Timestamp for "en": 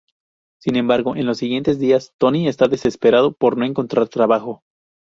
1.15-1.27